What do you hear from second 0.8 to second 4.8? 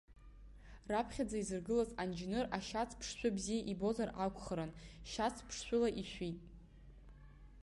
Раԥхьаӡа изыргылаз анџьныр, ашьац ԥшшәы бзиа ибозар акәхарын,